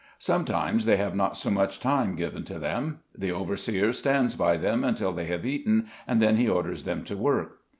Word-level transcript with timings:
Sometimes, 0.17 0.85
they 0.85 0.97
have 0.97 1.15
not 1.15 1.37
so 1.37 1.51
much 1.51 1.79
time 1.79 2.15
given 2.15 2.43
to 2.45 2.57
them. 2.57 3.01
The 3.15 3.31
overseer 3.31 3.93
stands 3.93 4.33
by 4.33 4.57
them 4.57 4.83
until 4.83 5.11
they 5.11 5.25
have 5.25 5.45
eaten, 5.45 5.89
and 6.07 6.19
then 6.19 6.37
he 6.37 6.49
orders 6.49 6.85
them 6.85 7.03
to 7.03 7.15
work. 7.15 7.59